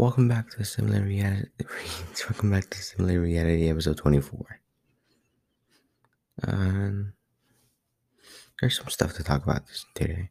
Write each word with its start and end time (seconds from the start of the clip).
Welcome 0.00 0.28
back 0.28 0.48
to 0.52 0.64
Similar 0.64 1.02
Reality. 1.02 1.50
Welcome 2.30 2.50
back 2.50 2.70
to 2.70 2.82
Similar 2.82 3.20
Reality 3.20 3.68
episode 3.68 3.98
24. 3.98 4.60
Um, 6.42 7.12
there's 8.58 8.78
some 8.78 8.88
stuff 8.88 9.12
to 9.16 9.22
talk 9.22 9.44
about 9.44 9.66
this 9.66 9.84
today. 9.94 10.30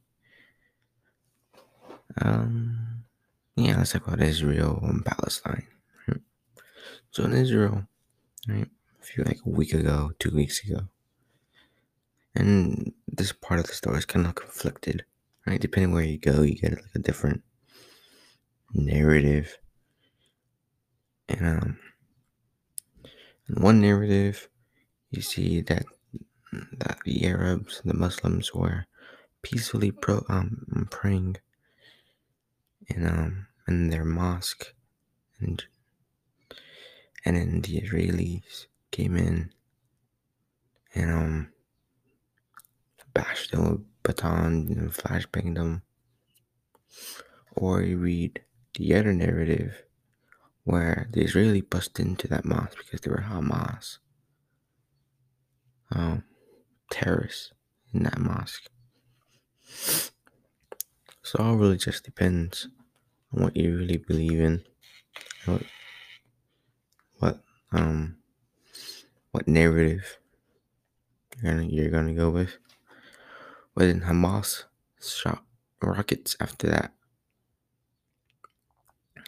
Um, 2.20 3.03
yeah, 3.57 3.77
let's 3.77 3.91
talk 3.91 4.07
about 4.07 4.23
Israel 4.23 4.79
and 4.81 5.05
Palestine. 5.05 5.67
So 7.12 7.26
in 7.26 7.34
Israel, 7.34 7.84
right, 8.48 8.67
a 8.99 9.05
few 9.05 9.23
like 9.23 9.38
a 9.45 9.49
week 9.49 9.76
ago, 9.76 10.13
two 10.17 10.31
weeks 10.31 10.67
ago, 10.67 10.88
and 12.34 12.91
this 13.07 13.34
part 13.34 13.59
of 13.59 13.67
the 13.67 13.73
story 13.73 13.99
is 13.99 14.05
kind 14.05 14.26
of 14.26 14.34
conflicted, 14.34 15.05
right? 15.45 15.62
Depending 15.62 15.91
where 15.91 16.04
you 16.04 16.17
go, 16.17 16.41
you 16.41 16.55
get 16.55 16.71
like 16.71 16.95
a 16.95 16.99
different 16.99 17.43
narrative. 18.73 19.57
And 21.29 21.47
um, 21.47 21.79
in 23.47 23.61
one 23.61 23.81
narrative, 23.81 24.49
you 25.11 25.21
see 25.21 25.61
that 25.61 25.85
that 26.73 26.97
the 27.05 27.25
Arabs, 27.27 27.81
the 27.85 27.93
Muslims, 27.93 28.53
were 28.53 28.85
peacefully 29.43 29.91
pro 29.91 30.25
um 30.27 30.87
praying 30.89 31.37
in 32.87 33.07
um 33.07 33.48
in 33.67 33.89
their 33.89 34.05
mosque, 34.05 34.73
and 35.39 35.63
and 37.23 37.35
then 37.35 37.61
the 37.61 37.82
Israelis 37.82 38.65
came 38.91 39.15
in 39.15 39.51
and 40.95 41.11
um 41.11 41.49
bashed 43.13 43.51
them 43.51 43.70
with 43.70 44.04
batons 44.04 44.71
and 44.71 44.91
flashbanged 44.91 45.55
them. 45.55 45.84
Or 47.55 47.82
you 47.82 47.98
read 47.98 48.41
the 48.76 48.95
other 48.95 49.13
narrative 49.13 49.84
where 50.63 51.07
the 51.12 51.21
Israeli 51.21 51.62
busted 51.62 52.05
into 52.05 52.27
that 52.27 52.46
mosque 52.46 52.77
because 52.77 53.02
they 53.02 53.12
were 53.12 53.26
Hamas 53.29 53.98
um, 55.91 56.24
terrorists 56.91 57.51
in 57.93 58.04
that 58.04 58.20
mosque. 58.20 58.70
So 61.24 61.40
all 61.40 61.55
really 61.55 61.77
just 61.77 62.04
depends 62.04 62.68
on 63.34 63.43
what 63.43 63.57
you 63.57 63.77
really 63.77 63.98
believe 63.98 64.40
in, 64.40 64.63
what, 65.46 65.63
what 67.19 67.40
um, 67.72 68.18
what 69.31 69.47
narrative 69.47 70.18
you're 71.41 71.51
gonna 71.51 71.68
you're 71.68 71.91
gonna 71.91 72.13
go 72.13 72.29
with. 72.29 72.57
Whether 73.73 73.94
Hamas 73.94 74.63
shot 75.01 75.44
rockets 75.81 76.35
after 76.40 76.68
that, 76.68 76.94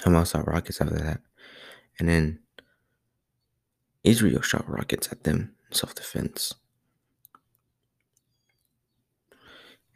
Hamas 0.03 0.31
shot 0.31 0.47
rockets 0.47 0.81
after 0.81 0.95
that, 0.95 1.21
and 1.99 2.09
then 2.09 2.39
Israel 4.03 4.41
shot 4.41 4.67
rockets 4.67 5.11
at 5.11 5.23
them 5.23 5.53
in 5.69 5.75
self 5.75 5.95
defense. 5.95 6.53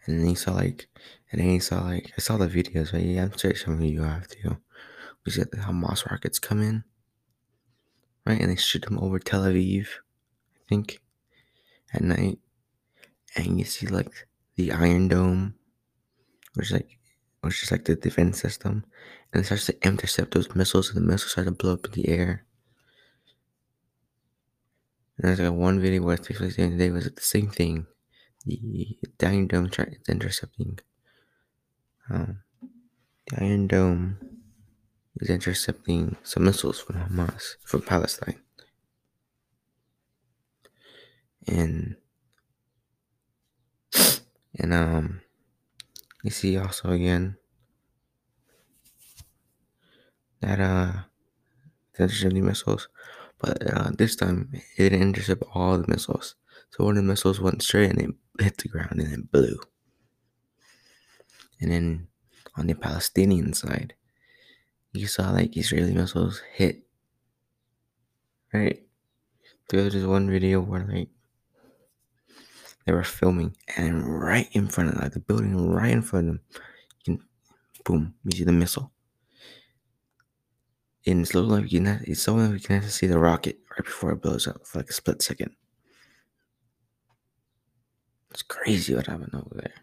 And 0.05 0.19
then 0.19 0.27
he 0.27 0.35
saw 0.35 0.53
like, 0.53 0.87
and 1.31 1.41
then 1.41 1.49
he 1.49 1.59
saw 1.59 1.83
like, 1.83 2.11
I 2.17 2.21
saw 2.21 2.37
the 2.37 2.47
videos, 2.47 2.93
right? 2.93 3.03
Yeah, 3.03 3.23
I'm 3.23 3.37
sure 3.37 3.55
some 3.55 3.73
of 3.73 3.81
you 3.81 4.03
have 4.03 4.27
too. 4.27 4.57
We 5.25 5.31
see 5.31 5.41
the 5.41 5.57
Hamas 5.57 6.09
rockets 6.09 6.37
come 6.37 6.61
in, 6.61 6.83
right? 8.25 8.39
And 8.39 8.51
they 8.51 8.55
shoot 8.55 8.83
them 8.85 8.99
over 8.99 9.17
Tel 9.17 9.41
Aviv, 9.41 9.87
I 9.87 10.63
think, 10.69 11.01
at 11.91 12.01
night. 12.01 12.37
And 13.35 13.57
you 13.57 13.65
see 13.65 13.87
like 13.87 14.27
the 14.55 14.71
Iron 14.71 15.07
Dome, 15.07 15.55
which 16.53 16.67
is 16.67 16.73
like, 16.73 16.99
which 17.41 17.63
is 17.63 17.71
like 17.71 17.85
the 17.85 17.95
defense 17.95 18.39
system, 18.39 18.85
and 19.35 19.43
it 19.43 19.47
starts 19.47 19.65
to 19.65 19.85
intercept 19.85 20.33
those 20.33 20.55
missiles, 20.55 20.89
and 20.89 21.03
the 21.03 21.11
missiles 21.11 21.33
start 21.33 21.47
to 21.47 21.51
blow 21.51 21.73
up 21.73 21.85
in 21.87 21.91
the 21.91 22.07
air. 22.07 22.45
And 25.17 25.27
there's 25.27 25.41
like 25.41 25.51
one 25.51 25.81
video 25.81 26.03
where 26.03 26.15
it 26.15 26.23
takes 26.23 26.39
place 26.39 26.55
the 26.55 26.67
other 26.67 26.77
day 26.77 26.89
was 26.89 27.03
the 27.03 27.21
same 27.21 27.49
thing. 27.49 27.85
The, 28.45 28.97
the 29.17 29.27
Iron 29.27 29.47
Dome 29.47 29.69
tried 29.69 29.97
intercepting. 30.07 30.79
Um, 32.09 32.43
the 33.27 33.43
Iron 33.43 33.67
Dome 33.67 34.19
is 35.17 35.29
intercepting 35.29 36.15
some 36.23 36.45
missiles 36.45 36.79
from 36.79 36.95
Hamas 36.95 37.55
from 37.65 37.81
Palestine. 37.81 38.39
And 41.45 41.97
and 44.57 44.73
um 44.73 45.21
you 46.23 46.31
see 46.31 46.57
also 46.57 46.91
again 46.91 47.35
that 50.45 50.59
uh 50.59 50.91
it's 51.91 51.99
intercepting 51.99 52.45
missiles 52.45 52.87
but 53.39 53.61
uh, 53.71 53.91
this 53.97 54.15
time 54.15 54.49
it 54.53 54.89
didn't 54.89 55.01
intercept 55.01 55.43
all 55.53 55.77
the 55.77 55.87
missiles. 55.87 56.35
So 56.71 56.85
one 56.85 56.97
of 56.97 57.03
the 57.03 57.07
missiles 57.07 57.39
went 57.39 57.61
straight 57.61 57.91
and 57.91 58.01
it 58.01 58.43
hit 58.43 58.57
the 58.57 58.69
ground 58.69 58.99
and 58.99 59.13
it 59.13 59.31
blew. 59.31 59.59
And 61.61 61.71
then 61.71 62.07
on 62.57 62.67
the 62.67 62.73
Palestinian 62.73 63.53
side, 63.53 63.93
you 64.93 65.07
saw 65.07 65.31
like 65.31 65.57
Israeli 65.57 65.93
missiles 65.93 66.41
hit. 66.53 66.83
Right? 68.53 68.83
There 69.69 69.83
was 69.83 69.93
this 69.93 70.05
one 70.05 70.29
video 70.29 70.61
where 70.61 70.87
like 70.89 71.09
they 72.85 72.93
were 72.93 73.03
filming 73.03 73.55
and 73.75 74.21
right 74.21 74.47
in 74.53 74.67
front 74.67 74.91
of 74.91 75.01
like 75.01 75.11
the 75.11 75.19
building 75.19 75.69
right 75.69 75.91
in 75.91 76.01
front 76.01 76.29
of 76.29 76.33
them, 76.35 76.41
you 77.05 77.17
can 77.17 77.27
boom, 77.83 78.13
you 78.23 78.37
see 78.37 78.43
the 78.43 78.51
missile 78.51 78.91
in 81.05 81.23
slow 81.23 81.43
life, 81.43 81.71
you 81.71 81.81
can 81.81 82.01
it's 82.05 82.21
so 82.21 82.37
you 82.37 82.59
can 82.59 82.81
see 82.83 83.07
the 83.07 83.19
rocket 83.19 83.59
right 83.71 83.85
before 83.85 84.11
it 84.11 84.21
blows 84.21 84.47
up 84.47 84.65
for 84.65 84.79
like 84.79 84.89
a 84.89 84.93
split 84.93 85.21
second. 85.21 85.55
It's 88.31 88.41
crazy 88.41 88.93
what 88.93 89.07
happened 89.07 89.33
over 89.33 89.55
there. 89.55 89.73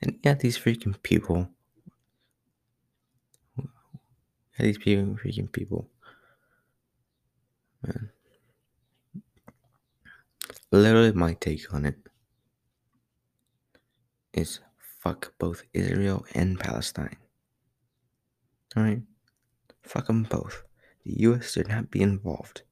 And 0.00 0.18
yeah, 0.22 0.34
these 0.34 0.58
freaking 0.58 1.00
people. 1.02 1.48
Yeah, 3.58 3.64
these 4.60 4.78
people, 4.78 5.16
freaking 5.16 5.52
people. 5.52 5.90
Man. 7.82 8.10
Literally, 10.72 11.12
my 11.12 11.34
take 11.34 11.72
on 11.74 11.84
it 11.86 11.96
is 14.32 14.60
fuck 15.00 15.32
both 15.38 15.62
Israel 15.72 16.24
and 16.34 16.58
Palestine. 16.58 17.16
Alright? 18.76 19.02
Fuck 19.86 20.08
them 20.08 20.24
both. 20.24 20.64
The 21.04 21.14
US 21.28 21.52
should 21.52 21.68
not 21.68 21.90
be 21.90 22.02
involved. 22.02 22.62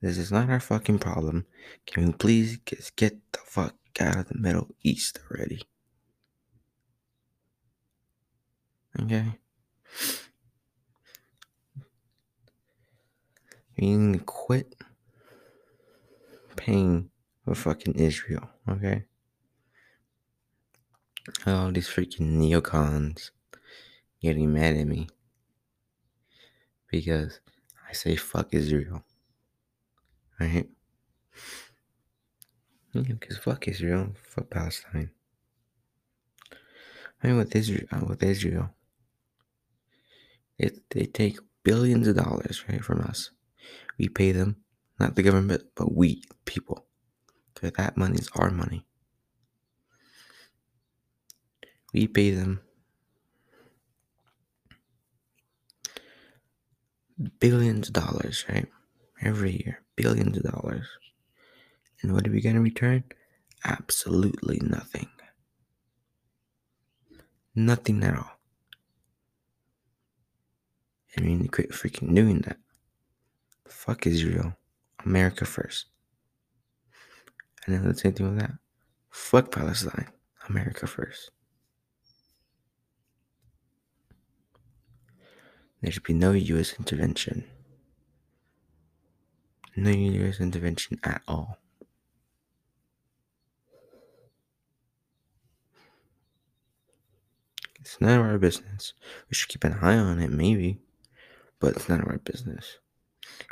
This 0.00 0.16
is 0.16 0.32
not 0.32 0.48
our 0.48 0.60
fucking 0.60 1.00
problem. 1.00 1.46
Can 1.86 2.06
we 2.06 2.12
please 2.12 2.58
just 2.64 2.96
get 2.96 3.18
the 3.32 3.40
fuck 3.44 3.74
out 4.00 4.16
of 4.16 4.28
the 4.28 4.38
Middle 4.38 4.68
East 4.82 5.18
already? 5.30 5.62
Okay? 8.98 9.26
We 13.76 13.96
need 13.96 14.18
to 14.18 14.24
quit 14.24 14.74
paying 16.56 17.10
for 17.44 17.54
fucking 17.54 17.94
Israel, 17.94 18.48
okay? 18.68 19.04
All 21.46 21.72
these 21.72 21.88
freaking 21.88 22.38
neocons 22.38 23.30
getting 24.22 24.52
mad 24.52 24.76
at 24.76 24.86
me 24.86 25.08
because 26.90 27.40
I 27.88 27.92
say 27.92 28.16
fuck 28.16 28.52
Israel. 28.52 29.04
Right? 30.38 30.68
Because 32.92 33.38
fuck 33.38 33.68
Israel, 33.68 34.14
fuck 34.28 34.50
Palestine. 34.50 35.10
I 37.22 37.28
mean, 37.28 37.36
with 37.36 37.54
Israel, 37.54 37.86
uh, 37.92 38.04
with 38.06 38.22
Israel, 38.22 38.70
it, 40.58 40.80
they 40.90 41.06
take 41.06 41.38
billions 41.62 42.08
of 42.08 42.16
dollars 42.16 42.64
right 42.68 42.82
from 42.82 43.02
us. 43.02 43.30
We 43.98 44.08
pay 44.08 44.32
them, 44.32 44.56
not 44.98 45.14
the 45.16 45.22
government, 45.22 45.64
but 45.74 45.94
we 45.94 46.22
people, 46.46 46.86
because 47.54 47.72
that 47.72 47.96
money 47.96 48.16
is 48.18 48.30
our 48.34 48.50
money. 48.50 48.86
We 51.92 52.08
pay 52.08 52.30
them 52.30 52.60
billions 57.38 57.88
of 57.88 57.94
dollars, 57.94 58.44
right? 58.48 58.66
Every 59.22 59.52
year, 59.52 59.82
billions 59.96 60.36
of 60.36 60.44
dollars. 60.44 60.86
And 62.02 62.12
what 62.12 62.26
are 62.26 62.30
we 62.30 62.40
going 62.40 62.54
to 62.54 62.62
return? 62.62 63.04
Absolutely 63.64 64.60
nothing. 64.62 65.08
Nothing 67.54 68.02
at 68.02 68.16
all. 68.16 68.30
I 71.16 71.20
mean, 71.20 71.46
quit 71.48 71.72
freaking 71.72 72.14
doing 72.14 72.40
that. 72.42 72.56
Fuck 73.66 74.06
Israel. 74.06 74.56
America 75.04 75.44
first. 75.44 75.86
And 77.66 77.74
then 77.74 77.86
the 77.86 77.94
same 77.94 78.12
thing 78.12 78.30
with 78.30 78.38
that. 78.38 78.52
Fuck 79.10 79.52
Palestine. 79.52 80.08
America 80.48 80.86
first. 80.86 81.30
There 85.82 85.90
should 85.90 86.02
be 86.02 86.12
no 86.12 86.32
U.S. 86.32 86.74
intervention. 86.78 87.44
No 89.76 89.90
U.S. 89.90 90.40
intervention 90.40 91.00
at 91.02 91.22
all. 91.26 91.58
It's 97.80 98.00
none 98.00 98.20
of 98.20 98.26
our 98.26 98.38
business. 98.38 98.92
We 99.28 99.34
should 99.34 99.48
keep 99.48 99.64
an 99.64 99.78
eye 99.80 99.96
on 99.96 100.20
it, 100.20 100.30
maybe, 100.30 100.78
but 101.58 101.76
it's 101.76 101.88
none 101.88 102.00
of 102.00 102.08
our 102.08 102.18
business. 102.18 102.78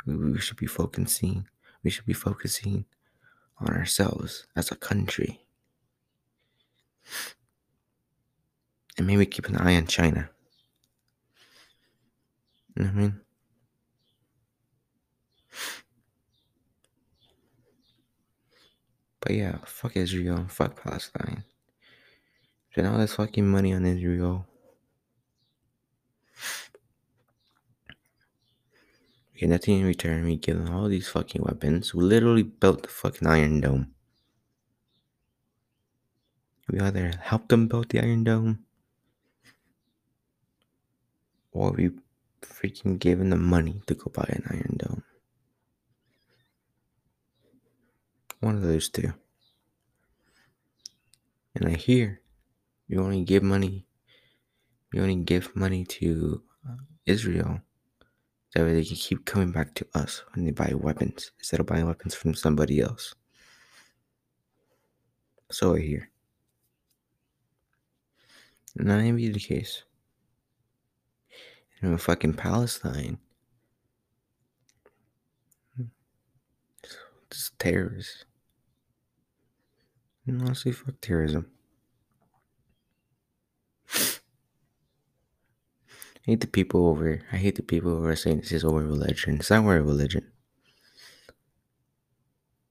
We, 0.05 0.15
we 0.15 0.39
should 0.39 0.57
be 0.57 0.67
focusing. 0.67 1.47
We 1.83 1.89
should 1.89 2.05
be 2.05 2.13
focusing 2.13 2.85
on 3.59 3.69
ourselves 3.75 4.45
as 4.55 4.71
a 4.71 4.75
country, 4.75 5.41
and 8.97 9.07
maybe 9.07 9.25
keep 9.25 9.47
an 9.47 9.57
eye 9.57 9.75
on 9.75 9.87
China. 9.87 10.29
You 12.79 12.85
know 12.85 12.91
what 12.91 12.97
I 12.97 13.01
mean? 13.01 13.21
But 19.19 19.33
yeah, 19.33 19.57
fuck 19.65 19.97
Israel, 19.97 20.45
fuck 20.47 20.81
Palestine. 20.81 21.43
Spend 22.71 22.87
all 22.87 22.97
this 22.97 23.15
fucking 23.15 23.45
money 23.45 23.73
on 23.73 23.85
Israel. 23.85 24.47
We 29.33 29.41
get 29.41 29.49
nothing 29.49 29.81
in 29.81 29.85
return. 29.85 30.23
We 30.23 30.37
give 30.37 30.63
them 30.63 30.73
all 30.73 30.87
these 30.87 31.09
fucking 31.09 31.43
weapons. 31.43 31.93
We 31.93 32.03
literally 32.05 32.43
built 32.43 32.83
the 32.83 32.87
fucking 32.89 33.27
Iron 33.27 33.59
Dome. 33.59 33.93
We 36.69 36.79
either 36.79 37.11
help 37.21 37.49
them 37.49 37.67
build 37.67 37.89
the 37.89 37.99
Iron 37.99 38.23
Dome 38.23 38.59
or 41.51 41.71
we 41.71 41.91
freaking 42.41 42.99
gave 42.99 43.19
them 43.19 43.29
the 43.29 43.37
money 43.37 43.81
to 43.87 43.93
go 43.93 44.11
buy 44.13 44.25
an 44.29 44.43
Iron 44.49 44.75
Dome. 44.77 45.03
One 48.39 48.55
of 48.55 48.61
those 48.61 48.89
two. 48.89 49.13
And 51.55 51.67
I 51.67 51.75
hear 51.75 52.21
you 52.87 53.01
only 53.01 53.23
give 53.23 53.43
money, 53.43 53.85
you 54.93 55.01
only 55.01 55.15
give 55.15 55.55
money 55.55 55.83
to 55.85 56.41
uh, 56.67 56.75
Israel 57.05 57.61
that 58.53 58.63
way 58.63 58.73
they 58.73 58.83
can 58.83 58.95
keep 58.95 59.25
coming 59.25 59.51
back 59.51 59.75
to 59.75 59.87
us 59.93 60.23
when 60.33 60.45
they 60.45 60.51
buy 60.51 60.73
weapons 60.73 61.31
instead 61.37 61.59
of 61.59 61.67
buying 61.67 61.85
weapons 61.85 62.15
from 62.15 62.33
somebody 62.33 62.81
else. 62.81 63.13
So 65.51 65.75
I 65.75 65.79
hear. 65.79 66.09
And 68.77 68.89
that 68.89 68.97
may 68.97 69.11
be 69.11 69.29
the 69.29 69.39
case. 69.39 69.83
You 71.81 71.89
know, 71.89 71.97
fucking 71.97 72.33
Palestine. 72.33 73.19
It's 77.31 77.51
terrorists. 77.59 78.25
And 80.25 80.41
honestly, 80.41 80.71
fuck 80.71 80.95
terrorism. 81.01 81.47
I 86.29 86.31
hate 86.33 86.41
the 86.41 86.47
people 86.47 86.87
over. 86.87 87.05
Here. 87.05 87.21
I 87.31 87.37
hate 87.37 87.55
the 87.55 87.63
people 87.63 87.95
who 87.95 88.05
are 88.05 88.15
saying 88.15 88.41
this 88.41 88.51
is 88.51 88.63
over 88.63 88.79
religion. 88.79 89.35
It's 89.35 89.49
not 89.49 89.59
over 89.59 89.81
religion. 89.81 90.31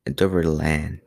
It's 0.04 0.20
over 0.20 0.42
the 0.42 0.50
land. 0.50 1.00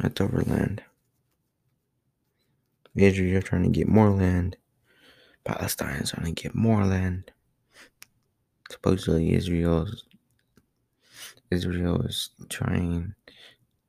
It's 0.00 0.20
over 0.20 0.42
land. 0.42 0.82
Israel 2.94 3.42
trying 3.42 3.64
to 3.64 3.68
get 3.68 3.88
more 3.88 4.10
land. 4.10 4.56
Palestine 5.44 5.96
is 5.96 6.10
trying 6.10 6.34
to 6.34 6.42
get 6.42 6.54
more 6.54 6.84
land. 6.84 7.30
Supposedly, 8.70 9.32
Israel's 9.32 10.04
Israel 11.50 12.02
is 12.02 12.30
trying 12.48 13.14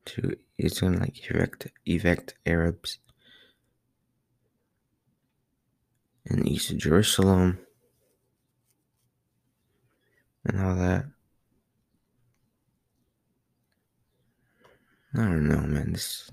to 0.06 0.38
it's 0.58 0.82
gonna 0.82 1.00
like 1.00 1.30
evict 1.30 1.68
evict 1.86 2.36
Arabs 2.46 3.00
in 6.26 6.48
East 6.48 6.72
of 6.72 6.78
Jerusalem 6.78 7.60
and 10.46 10.62
all 10.62 10.76
that. 10.76 11.06
I 15.18 15.22
don't 15.22 15.48
know, 15.48 15.62
man. 15.62 15.94
This 15.94 16.30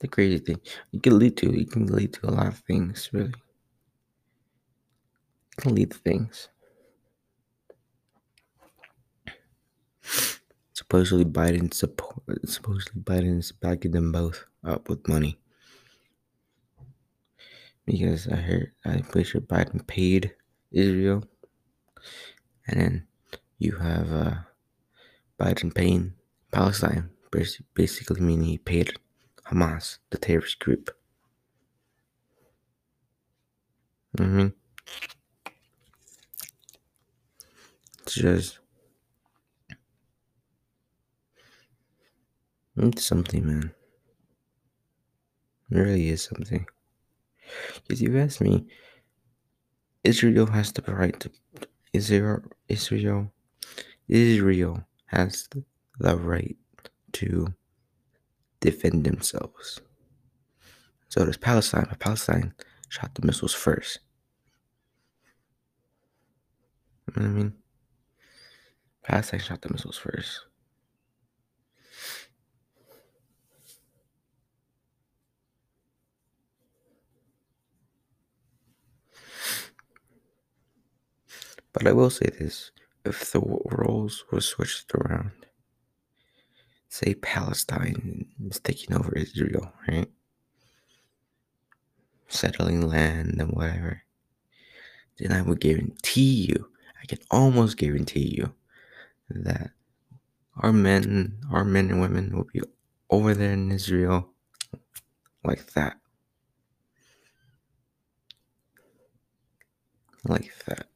the 0.00 0.08
crazy 0.08 0.38
thing. 0.38 0.60
It 0.92 1.02
can 1.02 1.16
lead 1.18 1.36
to 1.38 1.54
it 1.54 1.70
can 1.70 1.86
lead 1.86 2.12
to 2.14 2.28
a 2.28 2.32
lot 2.32 2.48
of 2.48 2.58
things, 2.58 3.08
really. 3.12 3.32
It 5.52 5.56
can 5.56 5.74
lead 5.76 5.92
to 5.92 5.98
things. 5.98 6.48
Supposedly 10.72 11.24
Biden 11.24 11.72
support 11.72 12.20
supposedly 12.44 13.00
Biden's 13.00 13.52
backing 13.52 13.92
them 13.92 14.10
both 14.10 14.44
up 14.64 14.88
with 14.88 15.06
money. 15.06 15.38
Because 17.86 18.26
I 18.26 18.36
heard 18.36 18.72
I'm 18.84 19.04
pretty 19.04 19.30
sure 19.30 19.40
Biden 19.40 19.86
paid 19.86 20.34
Israel. 20.72 21.22
And 22.66 22.80
then 22.80 23.06
you 23.58 23.76
have 23.76 24.12
uh, 24.12 24.34
Biden 25.38 25.72
paying 25.72 26.14
Palestine 26.50 27.13
basically 27.74 28.20
meaning 28.20 28.46
he 28.46 28.58
paid 28.58 28.94
Hamas, 29.46 29.98
the 30.10 30.18
terrorist 30.18 30.58
group. 30.58 30.90
I 34.18 34.22
mean, 34.22 34.52
it's 38.02 38.14
just 38.14 38.58
it's 42.76 43.04
something, 43.04 43.46
man. 43.46 43.74
It 45.70 45.76
really 45.76 46.08
is 46.08 46.22
something. 46.22 46.66
Because 47.74 48.00
you 48.00 48.16
asked 48.18 48.40
me, 48.40 48.66
Israel 50.04 50.46
has 50.46 50.72
the 50.72 50.82
right 50.92 51.18
to 51.20 51.30
Israel. 51.92 52.40
Israel. 52.68 53.32
Israel 54.08 54.84
has 55.06 55.48
the 55.98 56.16
right 56.16 56.56
to 57.14 57.54
defend 58.60 59.04
themselves. 59.04 59.80
So 61.08 61.24
does 61.24 61.36
Palestine, 61.36 61.86
but 61.88 61.98
Palestine 61.98 62.54
shot 62.88 63.14
the 63.14 63.26
missiles 63.26 63.54
first. 63.54 64.00
You 67.14 67.22
know 67.22 67.28
I 67.28 67.32
mean? 67.32 67.52
Palestine 69.02 69.40
shot 69.40 69.62
the 69.62 69.68
missiles 69.70 69.98
first. 69.98 70.46
But 81.72 81.88
I 81.88 81.92
will 81.92 82.08
say 82.08 82.30
this 82.38 82.70
if 83.04 83.32
the 83.32 83.40
roles 83.40 84.24
were 84.30 84.40
switched 84.40 84.94
around, 84.94 85.32
say 86.94 87.14
Palestine 87.14 88.24
is 88.48 88.60
taking 88.60 88.94
over 88.94 89.12
Israel, 89.16 89.72
right? 89.88 90.08
Settling 92.28 92.88
land 92.88 93.40
and 93.40 93.50
whatever, 93.50 94.02
then 95.18 95.32
I 95.32 95.42
would 95.42 95.58
guarantee 95.58 96.46
you, 96.48 96.68
I 97.02 97.06
can 97.06 97.18
almost 97.32 97.78
guarantee 97.78 98.36
you 98.36 98.54
that 99.28 99.72
our 100.58 100.72
men, 100.72 101.36
our 101.50 101.64
men 101.64 101.90
and 101.90 102.00
women 102.00 102.36
will 102.36 102.46
be 102.52 102.62
over 103.10 103.34
there 103.34 103.54
in 103.54 103.72
Israel 103.72 104.30
like 105.42 105.72
that. 105.72 105.98
Like 110.28 110.52
that. 110.66 110.86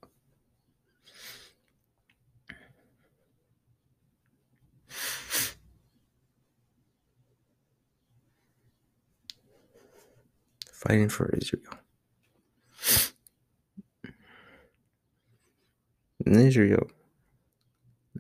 Fighting 10.79 11.09
for 11.09 11.35
Israel. 11.37 11.75
In 16.25 16.35
Israel, 16.39 16.87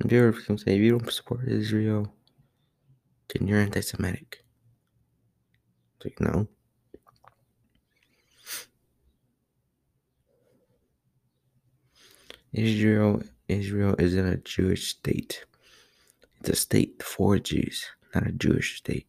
if 0.00 0.10
you 0.10 0.26
ever 0.26 0.40
say 0.40 0.74
if 0.74 0.80
you 0.80 0.98
don't 0.98 1.12
support 1.12 1.46
Israel, 1.46 2.12
then 3.28 3.46
you're 3.46 3.60
anti-Semitic. 3.60 4.44
Like 6.04 6.20
no. 6.20 6.48
Israel, 12.52 13.22
Israel 13.46 13.94
isn't 13.98 14.26
a 14.26 14.38
Jewish 14.38 14.88
state. 14.88 15.44
It's 16.40 16.48
a 16.48 16.56
state 16.56 17.02
for 17.02 17.38
Jews, 17.38 17.84
not 18.14 18.26
a 18.26 18.32
Jewish 18.32 18.78
state. 18.78 19.06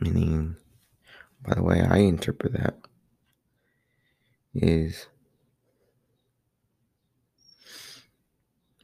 Meaning, 0.00 0.56
by 1.42 1.54
the 1.54 1.62
way 1.62 1.80
I 1.82 1.98
interpret 1.98 2.52
that, 2.54 2.78
is 4.54 5.06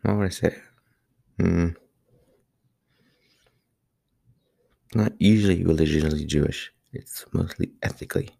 what 0.03 0.17
would 0.17 0.27
I 0.27 0.31
say? 0.31 0.57
Hmm. 1.39 1.69
Not 4.95 5.13
usually 5.19 5.65
religiously 5.65 6.25
Jewish. 6.25 6.73
It's 6.93 7.25
mostly 7.33 7.73
ethically. 7.83 8.31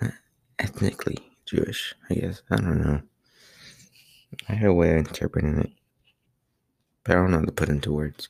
Not 0.00 0.12
ethnically 0.58 1.18
Jewish, 1.46 1.94
I 2.10 2.14
guess. 2.14 2.42
I 2.50 2.56
don't 2.56 2.82
know. 2.82 3.02
I 4.48 4.54
had 4.54 4.68
a 4.68 4.74
way 4.74 4.90
of 4.92 4.98
interpreting 4.98 5.58
it. 5.58 5.70
But 7.04 7.12
I 7.12 7.14
don't 7.18 7.30
know 7.30 7.38
how 7.38 7.44
to 7.44 7.52
put 7.52 7.68
into 7.68 7.92
words. 7.92 8.28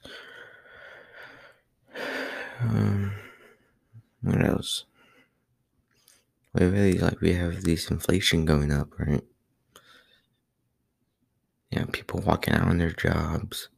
Um, 2.62 3.12
what 4.23 4.45
else? 4.45 4.85
We 6.54 6.66
really 6.66 6.99
like 6.99 7.21
we 7.21 7.33
have 7.35 7.62
this 7.62 7.90
inflation 7.90 8.45
going 8.45 8.71
up, 8.71 8.99
right? 8.99 9.25
Yeah, 11.71 11.87
people 11.90 12.21
walking 12.21 12.54
out 12.54 12.69
on 12.69 12.78
their 12.78 12.92
jobs. 12.92 13.69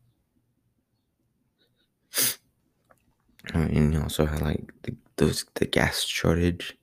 and 3.52 3.92
you 3.92 4.00
also 4.00 4.26
had 4.26 4.42
like 4.42 4.72
the, 4.82 4.96
those 5.16 5.44
the 5.54 5.66
gas 5.66 6.02
shortage. 6.02 6.76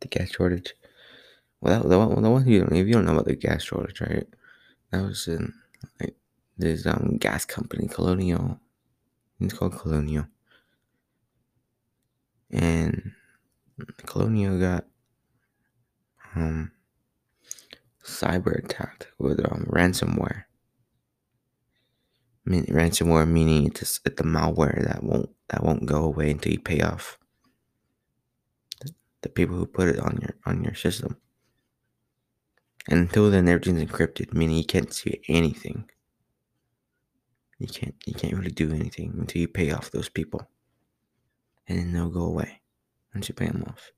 The 0.00 0.08
gas 0.08 0.30
shortage. 0.30 0.74
Well, 1.60 1.82
that, 1.82 1.88
the 1.88 1.98
one, 1.98 2.22
the 2.22 2.30
one 2.30 2.46
you 2.46 2.60
don't, 2.60 2.72
if 2.72 2.86
you 2.86 2.92
don't 2.92 3.04
know 3.06 3.12
about 3.12 3.26
the 3.26 3.36
gas 3.36 3.64
shortage, 3.64 4.00
right? 4.00 4.26
That 4.90 5.02
was 5.02 5.26
in 5.28 5.52
like 6.00 6.16
this 6.58 6.86
um 6.86 7.16
gas 7.18 7.44
company, 7.44 7.88
Colonial. 7.88 8.60
It's 9.40 9.54
called 9.54 9.78
Colonial, 9.78 10.26
and 12.50 13.12
Colonial 14.06 14.58
got 14.58 14.86
um 16.34 16.72
cyber 18.04 18.58
attacked 18.64 19.08
with 19.18 19.40
um 19.44 19.66
ransomware. 19.68 20.44
Ransomware 22.46 23.28
meaning 23.28 23.66
it's 23.66 24.00
it's 24.04 24.16
the 24.16 24.24
malware 24.24 24.86
that 24.86 25.02
won't 25.02 25.30
that 25.48 25.62
won't 25.64 25.86
go 25.86 26.04
away 26.04 26.30
until 26.30 26.52
you 26.52 26.60
pay 26.60 26.80
off 26.80 27.18
the, 28.80 28.92
the 29.22 29.28
people 29.28 29.56
who 29.56 29.66
put 29.66 29.88
it 29.88 29.98
on 29.98 30.18
your 30.20 30.36
on 30.46 30.62
your 30.62 30.74
system. 30.74 31.16
And 32.88 33.00
until 33.00 33.30
then, 33.30 33.48
everything's 33.48 33.82
encrypted, 33.82 34.32
meaning 34.32 34.58
you 34.58 34.64
can't 34.64 34.92
see 34.92 35.20
anything. 35.28 35.90
You 37.58 37.66
can't 37.66 37.94
you 38.06 38.14
can't 38.14 38.34
really 38.34 38.52
do 38.52 38.72
anything 38.72 39.14
until 39.18 39.40
you 39.40 39.48
pay 39.48 39.72
off 39.72 39.90
those 39.90 40.08
people, 40.08 40.48
and 41.68 41.78
then 41.78 41.92
they'll 41.92 42.08
go 42.08 42.24
away 42.24 42.60
once 43.14 43.28
you 43.28 43.34
pay 43.34 43.46
them 43.46 43.64
off. 43.66 43.92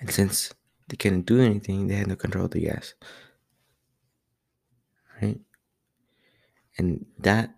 And 0.00 0.10
since 0.10 0.52
they 0.88 0.96
couldn't 0.96 1.26
do 1.26 1.40
anything, 1.40 1.86
they 1.86 1.94
had 1.94 2.08
no 2.08 2.16
control 2.16 2.46
of 2.46 2.50
the 2.50 2.60
gas. 2.60 2.94
Right? 5.20 5.40
And 6.76 7.06
that 7.18 7.54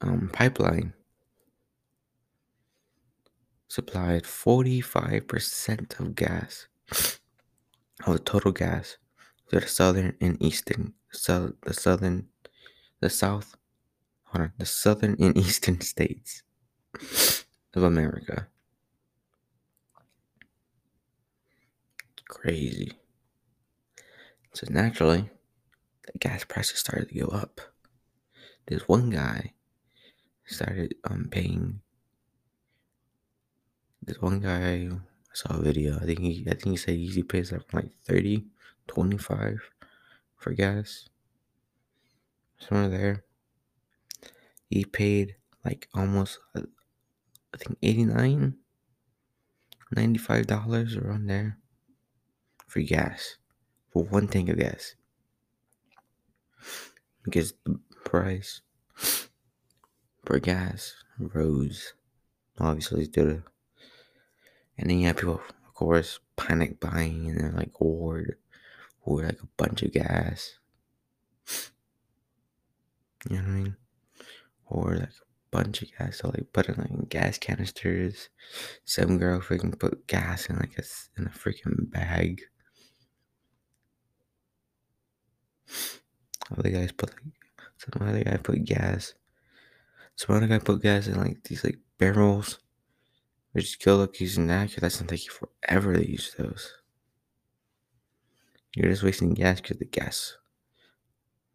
um, 0.00 0.30
pipeline 0.32 0.94
supplied 3.68 4.24
45% 4.24 5.98
of 5.98 6.14
gas, 6.14 6.68
of 8.06 8.12
the 8.12 8.18
total 8.18 8.52
gas, 8.52 8.98
to 9.48 9.60
the 9.60 9.66
southern 9.66 10.14
and 10.20 10.40
eastern, 10.42 10.94
so 11.10 11.54
the 11.62 11.74
southern, 11.74 12.28
the 13.00 13.10
south, 13.10 13.56
hold 14.32 14.44
on, 14.44 14.52
the 14.58 14.66
southern 14.66 15.16
and 15.20 15.36
eastern 15.36 15.80
states 15.80 16.42
of 17.74 17.82
America. 17.82 18.48
Crazy. 22.28 22.92
So 24.54 24.66
naturally, 24.70 25.30
the 26.06 26.18
gas 26.18 26.44
prices 26.44 26.78
started 26.78 27.10
to 27.10 27.20
go 27.20 27.26
up. 27.26 27.60
This 28.66 28.88
one 28.88 29.10
guy 29.10 29.52
started 30.46 30.94
um 31.04 31.28
paying. 31.30 31.80
This 34.02 34.20
one 34.20 34.40
guy 34.40 34.88
I 34.88 34.90
saw 35.32 35.56
a 35.58 35.62
video. 35.62 35.96
I 35.96 36.06
think 36.06 36.20
he 36.20 36.44
I 36.48 36.54
think 36.54 36.72
he 36.72 36.76
said 36.76 36.96
he 36.96 37.22
pays 37.22 37.52
like 37.52 37.72
like 37.72 37.90
30, 38.04 38.46
25 38.88 39.60
for 40.36 40.52
gas. 40.52 41.08
Somewhere 42.58 42.88
there. 42.88 43.24
He 44.72 44.86
paid 44.86 45.36
like 45.66 45.86
almost 45.92 46.38
uh, 46.56 46.62
I 47.52 47.58
think 47.58 47.76
89 47.82 48.56
95 49.94 50.46
dollars 50.46 50.96
around 50.96 51.26
there 51.26 51.58
for 52.66 52.80
gas 52.80 53.36
for 53.90 54.04
one 54.04 54.28
tank 54.28 54.48
of 54.48 54.56
gas. 54.56 54.94
Because 57.22 57.52
the 57.64 57.78
price 58.06 58.62
for 60.24 60.38
gas 60.38 60.94
rose 61.18 61.92
obviously 62.58 63.06
due 63.06 63.26
to 63.26 63.42
and 64.78 64.88
then 64.88 65.00
you 65.00 65.06
have 65.06 65.18
people 65.18 65.34
of 65.66 65.74
course 65.74 66.18
panic 66.36 66.80
buying 66.80 67.28
and 67.28 67.38
they're 67.38 67.52
like 67.52 67.74
hoard 67.74 68.38
hoard 69.00 69.26
like 69.26 69.42
a 69.42 69.46
bunch 69.58 69.82
of 69.82 69.92
gas. 69.92 70.58
You 73.28 73.36
know 73.36 73.42
what 73.42 73.48
I 73.48 73.50
mean 73.50 73.76
or 74.72 74.96
like 74.96 75.08
a 75.08 75.10
bunch 75.50 75.82
of 75.82 75.88
gas 75.98 76.18
so 76.18 76.28
like 76.28 76.52
put 76.52 76.68
in 76.68 76.76
like 76.76 77.08
gas 77.08 77.38
canisters 77.38 78.30
some 78.84 79.18
girl 79.18 79.40
freaking 79.40 79.78
put 79.78 80.06
gas 80.06 80.46
in 80.46 80.56
like 80.56 80.76
a 80.78 80.82
in 81.18 81.26
a 81.26 81.30
freaking 81.30 81.90
bag 81.90 82.40
other 86.56 86.70
guys 86.70 86.92
put 86.92 87.10
like 87.10 87.32
some 87.82 88.06
other 88.06 88.22
guy 88.22 88.36
put 88.36 88.64
gas. 88.64 89.14
Some 90.14 90.36
other 90.36 90.46
guy 90.46 90.58
put 90.58 90.82
gas 90.82 91.08
in 91.08 91.18
like 91.18 91.42
these 91.42 91.64
like 91.64 91.78
barrels. 91.98 92.60
Which 93.52 93.82
good 93.82 93.96
luck 93.96 94.20
using 94.20 94.46
that 94.46 94.68
because 94.68 94.82
that's 94.82 94.96
gonna 94.96 95.08
take 95.08 95.26
you 95.26 95.32
forever 95.32 95.94
to 95.94 96.10
use 96.10 96.34
those. 96.38 96.72
You're 98.74 98.90
just 98.90 99.02
wasting 99.02 99.34
gas 99.34 99.60
because 99.60 99.78
the 99.78 99.84
gas 99.84 100.38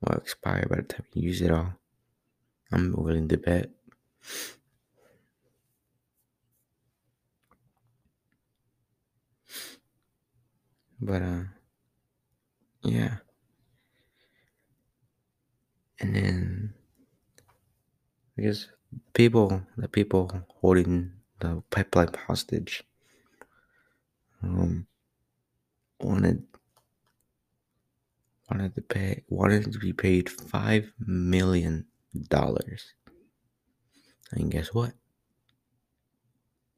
will 0.01 0.17
expire 0.17 0.67
by 0.69 0.77
the 0.77 0.83
time 0.83 1.05
you 1.13 1.29
use 1.29 1.41
it 1.41 1.51
all. 1.51 1.74
I'm 2.71 2.93
willing 2.93 3.27
to 3.29 3.38
bet. 3.38 3.71
But 11.01 11.21
uh 11.21 11.43
yeah. 12.83 13.17
And 16.00 16.15
then 16.15 16.74
guess 18.39 18.67
people 19.13 19.62
the 19.77 19.88
people 19.88 20.31
holding 20.62 21.12
the 21.39 21.63
pipeline 21.69 22.13
hostage 22.27 22.83
um 24.43 24.88
wanted 26.00 26.43
wanted 28.50 28.75
to 28.75 28.81
pay 28.81 29.24
wanted 29.29 29.71
to 29.71 29.79
be 29.79 29.93
paid 29.93 30.29
five 30.29 30.91
million 31.00 31.86
dollars. 32.29 32.93
And 34.31 34.51
guess 34.51 34.73
what? 34.73 34.93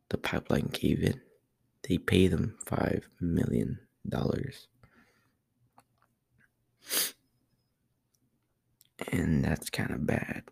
The 0.09 0.17
pipeline 0.17 0.69
gave 0.71 1.01
in. 1.03 1.21
They 1.87 1.97
pay 1.97 2.27
them 2.27 2.57
five 2.65 3.07
million 3.19 3.79
dollars. 4.07 4.67
And 9.11 9.43
that's 9.45 9.69
kind 9.69 9.91
of 9.91 10.05
bad 10.05 10.43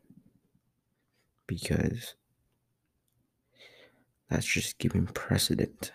because 1.47 2.15
that's 4.29 4.45
just 4.45 4.77
giving 4.77 5.07
precedent. 5.07 5.91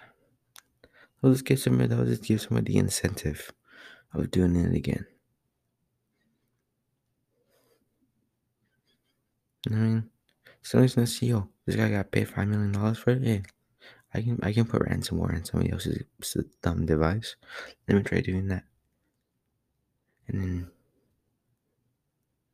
They'll 1.21 1.33
just 1.33 1.45
give 1.45 1.61
somebody, 1.61 1.89
they'll 1.95 2.05
just 2.05 2.25
give 2.25 2.41
somebody 2.41 2.73
the 2.73 2.79
incentive 2.79 3.53
of 4.15 4.31
doing 4.31 4.57
it 4.57 4.75
again. 4.75 5.07
I 9.71 9.75
mean, 9.75 10.11
somebody's 10.63 10.95
gonna 10.95 11.07
see, 11.07 11.35
oh, 11.35 11.49
this 11.67 11.77
guy 11.77 11.91
got 11.91 12.11
paid 12.11 12.29
five 12.29 12.49
million 12.49 12.73
dollars 12.73 12.99
for 12.99 13.11
it. 13.11 13.23
Yeah, 13.23 13.41
I 14.15 14.23
can 14.23 14.39
I 14.43 14.53
can 14.53 14.65
put 14.67 14.83
ransomware 14.83 15.35
in 15.37 15.45
somebody 15.45 15.73
else's 15.73 16.05
dumb 16.63 16.87
device. 16.87 17.37
Let 17.89 17.97
me 17.97 18.03
try 18.03 18.21
doing 18.21 18.49
that, 18.49 18.65
and 20.29 20.43
then 20.43 20.71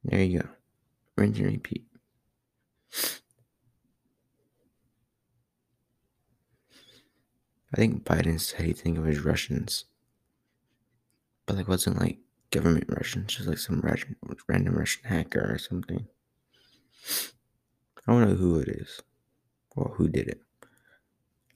there 0.04 0.22
you 0.22 0.40
go, 0.40 0.48
rinse 1.16 1.38
and 1.38 1.46
repeat. 1.46 1.84
I 7.72 7.76
think 7.76 8.04
Biden 8.04 8.40
said 8.40 8.62
he 8.66 8.72
think 8.72 8.98
of 8.98 9.04
his 9.04 9.20
Russians, 9.20 9.84
but 11.46 11.56
like 11.56 11.68
wasn't 11.68 12.00
like 12.00 12.18
government 12.50 12.86
Russians, 12.88 13.34
just 13.34 13.48
like 13.48 13.58
some 13.58 13.80
Russian, 13.80 14.16
random 14.48 14.74
Russian 14.74 15.04
hacker 15.04 15.52
or 15.52 15.58
something. 15.58 16.06
I 18.06 18.12
don't 18.12 18.28
know 18.28 18.34
who 18.34 18.58
it 18.60 18.68
is 18.68 19.02
or 19.76 19.94
who 19.96 20.08
did 20.08 20.28
it. 20.28 20.42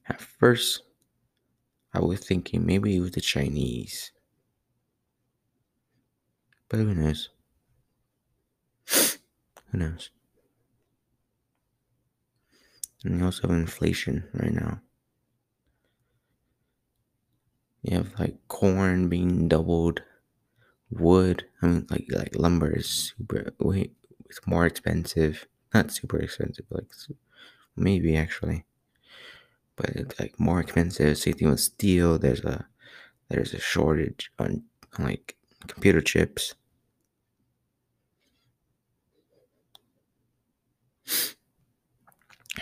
At 0.08 0.20
first, 0.20 0.82
I 1.94 2.00
was 2.00 2.20
thinking 2.20 2.66
maybe 2.66 2.96
it 2.96 3.00
was 3.00 3.12
the 3.12 3.20
Chinese. 3.20 4.12
But 6.68 6.78
who 6.78 6.94
knows? 6.94 7.28
who 9.70 9.78
knows? 9.78 10.11
And 13.04 13.18
you 13.18 13.25
also 13.25 13.49
have 13.49 13.56
inflation 13.56 14.25
right 14.32 14.52
now. 14.52 14.80
You 17.82 17.96
have 17.96 18.18
like 18.18 18.37
corn 18.49 19.08
being 19.08 19.49
doubled, 19.49 20.02
wood. 20.90 21.44
I 21.61 21.66
mean, 21.66 21.87
like 21.90 22.06
like 22.11 22.37
lumber 22.37 22.70
is 22.70 22.87
super. 22.88 23.52
Wait, 23.58 23.96
it's 24.32 24.46
more 24.46 24.66
expensive. 24.66 25.46
Not 25.74 25.90
super 25.92 26.18
expensive, 26.18 26.66
like 26.70 26.90
maybe 27.76 28.16
actually, 28.16 28.64
but 29.76 29.90
it's 29.90 30.18
like 30.20 30.38
more 30.40 30.60
expensive. 30.60 31.18
Same 31.18 31.34
thing 31.34 31.50
with 31.50 31.60
steel. 31.60 32.18
There's 32.18 32.44
a 32.44 32.66
there's 33.28 33.54
a 33.54 33.60
shortage 33.60 34.32
on, 34.38 34.64
on 34.98 35.06
like 35.06 35.36
computer 35.68 36.00
chips. 36.00 36.54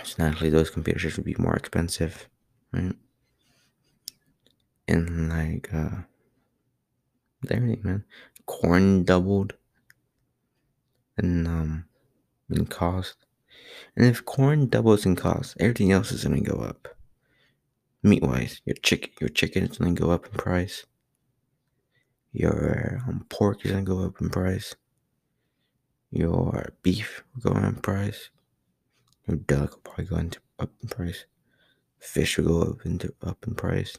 So 0.04 0.22
naturally, 0.22 0.50
those 0.50 0.68
computer 0.68 0.98
chips 0.98 1.16
would 1.16 1.24
be 1.24 1.36
more 1.38 1.56
expensive, 1.56 2.28
right? 2.72 2.94
And 4.86 5.30
like, 5.30 5.72
uh, 5.72 6.02
everything, 7.50 7.80
man. 7.82 8.04
Corn 8.46 9.04
doubled 9.04 9.54
in 11.22 11.46
um 11.46 11.84
in 12.50 12.66
cost, 12.66 13.16
and 13.96 14.06
if 14.06 14.24
corn 14.24 14.68
doubles 14.68 15.06
in 15.06 15.16
cost, 15.16 15.56
everything 15.60 15.92
else 15.92 16.12
is 16.12 16.24
gonna 16.24 16.40
go 16.40 16.60
up. 16.60 16.88
Meat 18.02 18.22
wise, 18.22 18.60
your 18.64 18.76
chicken, 18.76 19.10
your 19.20 19.28
chicken 19.28 19.64
is 19.64 19.78
gonna 19.78 19.92
go 19.92 20.10
up 20.10 20.26
in 20.26 20.32
price. 20.32 20.86
Your 22.32 23.02
um, 23.08 23.26
pork 23.28 23.64
is 23.64 23.72
gonna 23.72 23.82
go 23.82 24.04
up 24.04 24.20
in 24.20 24.30
price. 24.30 24.74
Your 26.10 26.72
beef 26.82 27.22
will 27.34 27.52
go 27.52 27.58
up 27.58 27.64
in 27.64 27.74
price. 27.76 28.30
Your 29.26 29.36
duck 29.36 29.72
will 29.72 29.80
probably 29.82 30.04
go 30.06 30.16
into 30.16 30.40
up 30.58 30.70
in 30.82 30.88
price. 30.88 31.24
Fish 31.98 32.38
will 32.38 32.46
go 32.46 32.70
up 32.72 32.86
into 32.86 33.12
up 33.22 33.44
in 33.46 33.54
price. 33.54 33.96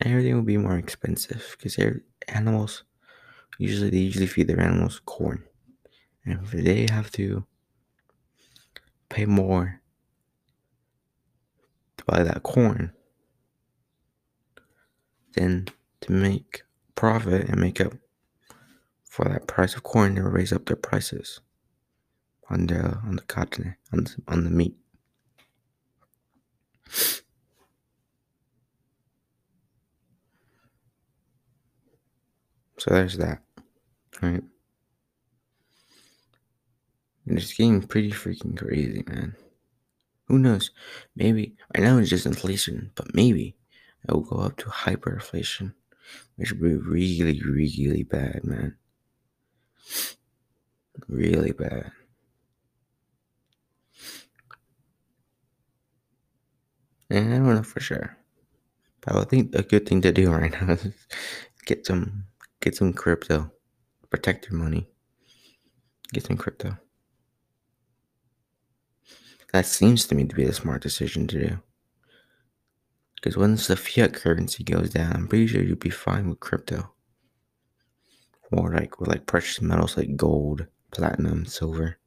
And 0.00 0.12
everything 0.12 0.34
will 0.34 0.42
be 0.42 0.56
more 0.56 0.76
expensive 0.78 1.56
because 1.56 1.78
animals 2.28 2.84
usually 3.58 3.90
they 3.90 3.98
usually 3.98 4.26
feed 4.26 4.48
their 4.48 4.60
animals 4.60 5.00
corn, 5.04 5.44
and 6.24 6.46
they 6.48 6.86
have 6.90 7.10
to 7.12 7.44
pay 9.08 9.26
more 9.26 9.80
to 11.96 12.04
buy 12.04 12.22
that 12.22 12.42
corn, 12.42 12.92
then 15.34 15.66
to 16.00 16.12
make 16.12 16.62
profit 16.94 17.48
and 17.48 17.60
make 17.60 17.80
up 17.80 17.92
for 19.04 19.24
that 19.24 19.46
price 19.46 19.74
of 19.74 19.82
corn, 19.82 20.14
they 20.14 20.20
raise 20.20 20.52
up 20.52 20.66
their 20.66 20.76
prices 20.76 21.40
on 22.48 22.66
the 22.66 22.98
on 23.04 23.16
the 23.16 23.22
cotton 23.22 23.76
on 23.92 24.04
the, 24.04 24.16
on 24.28 24.44
the 24.44 24.50
meat. 24.50 24.76
So 32.78 32.94
there's 32.94 33.18
that, 33.18 33.42
right? 34.22 34.42
And 37.26 37.38
it's 37.38 37.52
getting 37.52 37.82
pretty 37.82 38.10
freaking 38.10 38.56
crazy, 38.56 39.04
man. 39.06 39.36
Who 40.28 40.38
knows? 40.38 40.70
Maybe 41.16 41.56
right 41.74 41.82
now 41.82 41.98
it's 41.98 42.10
just 42.10 42.26
inflation, 42.26 42.92
but 42.94 43.14
maybe 43.14 43.56
it 44.08 44.12
will 44.12 44.22
go 44.22 44.36
up 44.36 44.56
to 44.58 44.66
hyperinflation, 44.66 45.74
which 46.36 46.52
would 46.52 46.62
be 46.62 46.76
really, 46.76 47.42
really 47.42 48.04
bad, 48.04 48.44
man. 48.44 48.76
Really 51.08 51.52
bad. 51.52 51.90
And 57.10 57.34
I 57.34 57.38
don't 57.38 57.54
know 57.56 57.62
for 57.62 57.80
sure. 57.80 58.16
But 59.00 59.16
I 59.16 59.24
think 59.24 59.54
a 59.54 59.62
good 59.62 59.86
thing 59.88 60.00
to 60.02 60.12
do 60.12 60.30
right 60.32 60.52
now 60.52 60.74
is 60.74 60.94
get 61.66 61.86
some 61.86 62.24
get 62.60 62.76
some 62.76 62.92
crypto. 62.92 63.50
Protect 64.10 64.50
your 64.50 64.58
money. 64.58 64.88
Get 66.12 66.26
some 66.26 66.36
crypto. 66.36 66.76
That 69.52 69.66
seems 69.66 70.06
to 70.06 70.14
me 70.14 70.24
to 70.26 70.36
be 70.36 70.44
the 70.44 70.52
smart 70.52 70.82
decision 70.82 71.26
to 71.28 71.48
do. 71.48 71.58
Because 73.16 73.36
once 73.36 73.66
the 73.66 73.76
fiat 73.76 74.14
currency 74.14 74.64
goes 74.64 74.90
down, 74.90 75.12
I'm 75.12 75.28
pretty 75.28 75.46
sure 75.48 75.62
you'd 75.62 75.80
be 75.80 75.90
fine 75.90 76.28
with 76.28 76.40
crypto. 76.40 76.92
Or 78.52 78.72
like 78.72 78.98
with 78.98 79.08
like 79.08 79.26
precious 79.26 79.60
metals 79.60 79.96
like 79.96 80.16
gold, 80.16 80.66
platinum, 80.92 81.46
silver. 81.46 81.98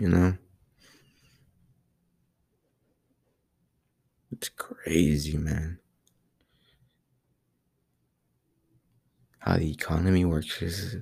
You 0.00 0.08
know? 0.08 0.36
It's 4.32 4.48
crazy, 4.48 5.36
man. 5.36 5.78
How 9.44 9.58
the 9.58 9.70
economy 9.70 10.24
works 10.24 10.62
is. 10.62 10.96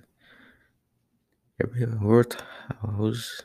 T- 1.60 2.38
I 2.82 2.96
was, 2.96 3.42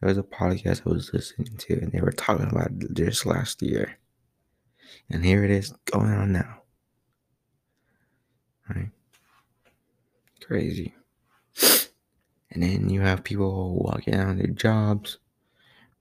there 0.00 0.08
was 0.08 0.18
a 0.18 0.24
podcast 0.24 0.82
I 0.84 0.90
was 0.90 1.12
listening 1.14 1.56
to, 1.56 1.74
and 1.74 1.92
they 1.92 2.00
were 2.00 2.10
talking 2.10 2.50
about 2.50 2.70
this 2.72 3.24
last 3.24 3.62
year. 3.62 3.98
And 5.08 5.24
here 5.24 5.44
it 5.44 5.52
is 5.52 5.72
going 5.84 6.10
on 6.10 6.32
now. 6.32 6.62
Right? 8.68 8.90
Crazy. 10.44 10.96
And 12.50 12.64
then 12.64 12.90
you 12.90 13.02
have 13.02 13.22
people 13.22 13.76
walking 13.76 14.14
out 14.14 14.30
of 14.30 14.38
their 14.38 14.48
jobs 14.48 15.18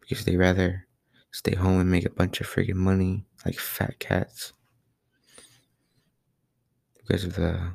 because 0.01 0.25
they 0.25 0.37
rather 0.37 0.87
stay 1.29 1.53
home 1.53 1.81
and 1.81 1.91
make 1.91 2.05
a 2.05 2.09
bunch 2.09 2.41
of 2.41 2.47
freaking 2.47 2.75
money 2.75 3.25
like 3.45 3.59
fat 3.59 3.99
cats 3.99 4.53
because 7.05 7.23
of 7.23 7.35
the 7.35 7.49
uh, 7.49 7.69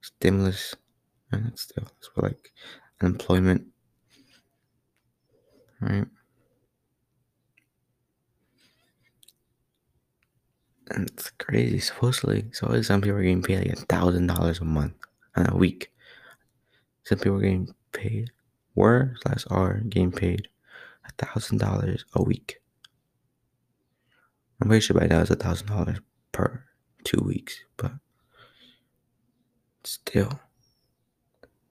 stimulus 0.00 0.74
and 1.32 1.58
still 1.58 1.84
it's 1.98 2.10
like 2.16 2.52
unemployment. 3.00 3.66
Right? 5.80 6.06
And 10.90 11.10
it's 11.10 11.30
crazy 11.30 11.80
supposedly. 11.80 12.46
So 12.52 12.80
some 12.82 13.00
people 13.00 13.18
are 13.18 13.22
getting 13.22 13.42
paid 13.42 13.58
like 13.58 13.78
a 13.78 13.86
thousand 13.86 14.28
dollars 14.28 14.60
a 14.60 14.64
month 14.64 14.94
and 15.34 15.52
a 15.52 15.56
week. 15.56 15.92
Some 17.04 17.18
people 17.18 17.38
are 17.38 17.42
getting 17.42 17.74
paid 17.92 18.30
were 18.74 19.14
slash 19.22 19.44
are 19.50 19.80
getting 19.88 20.12
paid 20.12 20.48
a 21.04 21.24
thousand 21.24 21.58
dollars 21.58 22.04
a 22.14 22.22
week. 22.22 22.60
I'm 24.60 24.68
pretty 24.68 24.84
sure 24.84 24.98
by 24.98 25.06
now 25.06 25.20
it's 25.20 25.30
a 25.30 25.36
thousand 25.36 25.66
dollars 25.68 25.98
per 26.32 26.64
two 27.04 27.22
weeks, 27.24 27.58
but 27.76 27.92
still, 29.86 30.40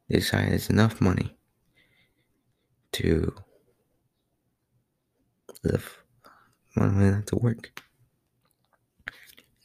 they 0.09 0.17
decided 0.17 0.53
it's 0.53 0.69
enough 0.69 1.01
money 1.01 1.35
to 2.93 3.35
live 5.63 6.03
money 6.75 7.11
not 7.11 7.27
to 7.27 7.35
work. 7.35 7.81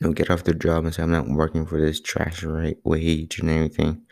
Know, 0.00 0.12
get 0.12 0.30
off 0.30 0.44
their 0.44 0.54
job 0.54 0.84
and 0.84 0.94
say, 0.94 1.02
I'm 1.02 1.10
not 1.10 1.28
working 1.28 1.66
for 1.66 1.78
this 1.78 2.00
trash 2.00 2.42
rate 2.42 2.78
wage 2.84 3.38
and 3.38 3.50
everything. 3.50 4.02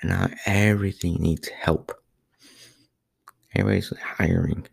And 0.00 0.10
now 0.10 0.30
everything 0.46 1.16
needs 1.20 1.48
help. 1.48 1.92
Everybody's 3.54 3.92
hiring. 3.98 4.66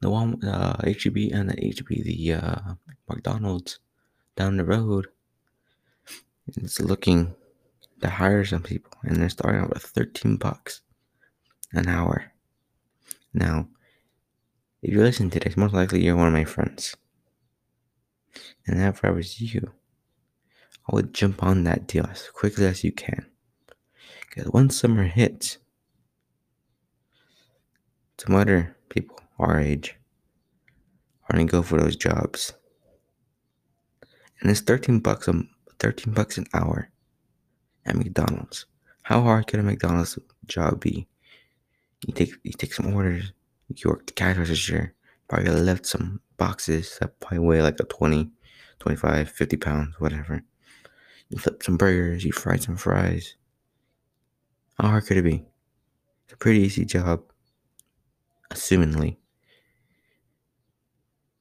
The 0.00 0.10
one, 0.10 0.44
uh, 0.44 0.82
HEB 0.84 1.32
and 1.32 1.48
the 1.48 1.74
HEB, 1.74 2.04
the 2.04 2.34
uh, 2.34 2.74
McDonald's 3.08 3.78
down 4.36 4.58
the 4.58 4.66
road 4.66 5.06
is 6.46 6.78
looking 6.78 7.34
to 8.00 8.10
hire 8.10 8.44
some 8.44 8.62
people, 8.62 8.92
and 9.02 9.16
they're 9.16 9.28
starting 9.28 9.60
out 9.60 9.70
with 9.70 9.82
13 9.82 10.36
bucks 10.36 10.82
an 11.72 11.88
hour. 11.88 12.32
Now, 13.32 13.68
if 14.82 14.92
you 14.92 15.02
listen 15.02 15.30
to 15.30 15.40
this, 15.40 15.56
most 15.56 15.74
likely 15.74 16.04
you're 16.04 16.16
one 16.16 16.28
of 16.28 16.32
my 16.32 16.44
friends. 16.44 16.96
And 18.66 18.80
if 18.80 19.04
I 19.04 19.10
was 19.10 19.40
you, 19.40 19.72
I 20.88 20.94
would 20.94 21.14
jump 21.14 21.42
on 21.42 21.64
that 21.64 21.86
deal 21.86 22.06
as 22.06 22.28
quickly 22.28 22.66
as 22.66 22.84
you 22.84 22.92
can. 22.92 23.26
Because 24.28 24.50
once 24.52 24.78
summer 24.78 25.04
hits, 25.04 25.58
some 28.18 28.34
other 28.34 28.76
people 28.88 29.18
our 29.38 29.58
age 29.58 29.96
are 31.28 31.36
gonna 31.36 31.44
go 31.44 31.62
for 31.62 31.78
those 31.78 31.96
jobs. 31.96 32.52
And 34.40 34.50
it's 34.50 34.60
13 34.60 35.00
bucks 35.00 35.28
a 35.28 35.42
13 35.78 36.14
bucks 36.14 36.38
an 36.38 36.46
hour 36.54 36.90
at 37.86 37.96
McDonald's. 37.96 38.66
How 39.02 39.22
hard 39.22 39.46
could 39.46 39.60
a 39.60 39.62
McDonald's 39.62 40.18
job 40.46 40.80
be? 40.80 41.06
You 42.06 42.12
take 42.12 42.34
you 42.42 42.52
take 42.52 42.74
some 42.74 42.92
orders, 42.94 43.32
you 43.68 43.90
work 43.90 44.06
the 44.06 44.12
cash 44.12 44.36
register, 44.36 44.94
probably 45.28 45.50
lift 45.50 45.86
some 45.86 46.20
boxes 46.36 46.98
that 47.00 47.18
probably 47.20 47.38
weigh 47.38 47.62
like 47.62 47.80
a 47.80 47.84
20, 47.84 48.30
25, 48.78 49.28
50 49.30 49.56
pounds, 49.56 49.94
whatever. 49.98 50.42
You 51.28 51.38
flip 51.38 51.62
some 51.62 51.76
burgers, 51.76 52.24
you 52.24 52.32
fry 52.32 52.56
some 52.56 52.76
fries. 52.76 53.36
How 54.78 54.88
hard 54.88 55.06
could 55.06 55.16
it 55.16 55.22
be? 55.22 55.44
It's 56.24 56.34
a 56.34 56.36
pretty 56.36 56.60
easy 56.60 56.84
job, 56.84 57.22
assumingly. 58.50 59.16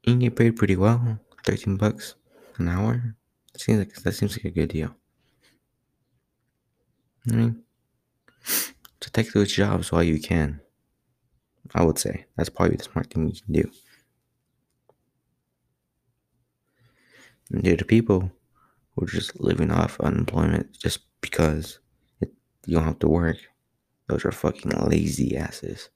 You 0.04 0.14
can 0.14 0.20
get 0.20 0.36
paid 0.36 0.56
pretty 0.56 0.76
well, 0.76 1.20
13 1.46 1.78
bucks 1.78 2.16
an 2.58 2.70
hour. 2.70 3.16
Seems 3.58 3.80
like 3.80 3.94
that 3.96 4.14
seems 4.14 4.38
like 4.38 4.46
a 4.46 4.52
good 4.52 4.70
deal. 4.70 4.96
I 7.32 7.36
mean, 7.36 7.64
to 9.00 9.12
take 9.12 9.34
those 9.34 9.52
jobs 9.52 9.92
while 9.92 10.04
you 10.04 10.20
can. 10.20 10.62
I 11.74 11.84
would 11.84 11.98
say 11.98 12.26
that's 12.36 12.50
probably 12.50 12.78
the 12.78 12.84
smart 12.84 13.12
thing 13.12 13.28
you 13.28 13.42
can 13.42 13.54
do. 13.54 13.72
And 17.52 17.64
to 17.64 17.76
the 17.76 17.86
people 17.86 18.32
who 18.96 19.04
are 19.06 19.08
just 19.08 19.40
living 19.40 19.72
off 19.72 20.00
unemployment 20.00 20.74
just 20.78 21.00
because 21.22 21.80
it, 22.22 22.32
you 22.66 22.76
don't 22.76 22.86
have 22.86 23.00
to 23.00 23.08
work, 23.08 23.38
those 24.08 24.26
are 24.26 24.32
fucking 24.32 24.72
lazy 24.72 25.36
asses. 25.36 25.90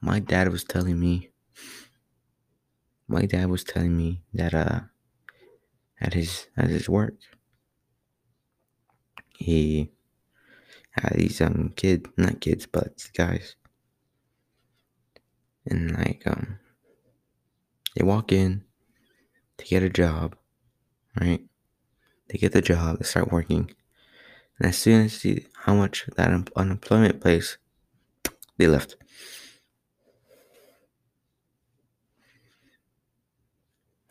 My 0.00 0.20
dad 0.20 0.50
was 0.50 0.64
telling 0.64 0.98
me. 0.98 1.30
My 3.08 3.24
dad 3.24 3.48
was 3.48 3.64
telling 3.64 3.96
me 3.96 4.22
that 4.34 4.54
uh, 4.54 4.80
at 6.00 6.14
his 6.14 6.46
at 6.56 6.68
his 6.68 6.88
work, 6.88 7.14
he 9.38 9.90
had 11.02 11.14
these 11.16 11.40
um 11.40 11.72
kid, 11.76 12.08
not 12.16 12.40
kids, 12.40 12.66
but 12.66 13.08
guys, 13.14 13.56
and 15.66 15.96
like 15.96 16.22
um, 16.26 16.58
they 17.96 18.04
walk 18.04 18.32
in 18.32 18.64
to 19.58 19.64
get 19.64 19.82
a 19.82 19.90
job, 19.90 20.36
right? 21.20 21.40
They 22.28 22.38
get 22.38 22.52
the 22.52 22.62
job, 22.62 22.98
they 22.98 23.04
start 23.04 23.32
working, 23.32 23.70
and 24.58 24.68
as 24.68 24.78
soon 24.78 25.06
as 25.06 25.12
they 25.22 25.34
see 25.34 25.46
how 25.64 25.74
much 25.74 26.06
that 26.16 26.32
un- 26.32 26.48
unemployment 26.56 27.22
pays, 27.22 27.58
they 28.56 28.66
left. 28.66 28.96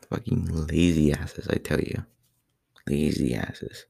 Fucking 0.10 0.45
lazy 0.45 1.12
asses, 1.12 1.47
I 1.50 1.56
tell 1.56 1.82
you. 1.82 2.06
Lazy 2.88 3.36
asses. 3.36 3.86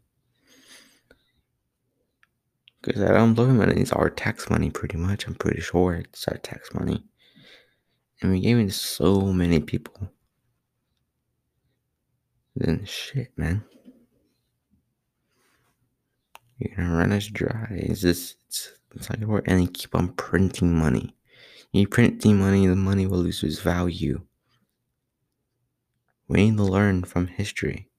Because 2.88 3.02
that 3.02 3.18
unemployment 3.18 3.58
money 3.58 3.82
is 3.82 3.92
our 3.92 4.10
tax 4.10 4.50
money, 4.50 4.70
pretty 4.70 4.96
much. 4.96 5.28
I'm 5.28 5.36
pretty 5.36 5.60
sure 5.60 5.96
it's 5.96 6.26
our 6.30 6.38
tax 6.38 6.74
money. 6.74 7.04
And 8.22 8.32
we 8.32 8.40
gave 8.40 8.58
it 8.60 8.68
to 8.68 8.72
so 8.72 9.34
many 9.34 9.60
people. 9.60 10.10
Then 12.56 12.86
shit, 12.86 13.38
man. 13.38 13.66
You're 16.60 16.78
gonna 16.78 16.96
run 16.96 17.12
us 17.12 17.28
dry. 17.28 17.68
It's 17.72 18.00
just, 18.00 18.38
it's, 18.48 18.72
it's 18.96 19.10
like 19.10 19.20
work. 19.20 19.44
And 19.50 19.62
you 19.62 19.68
keep 19.68 19.94
on 19.94 20.14
printing 20.14 20.74
money. 20.74 21.14
You 21.74 21.90
printing 21.90 22.40
money, 22.40 22.68
the 22.68 22.76
money 22.78 23.06
will 23.06 23.20
lose 23.20 23.44
its 23.44 23.60
value. 23.60 24.22
We 26.30 26.50
need 26.50 26.56
to 26.56 26.64
learn 26.64 27.04
from 27.04 27.28
history. 27.28 27.90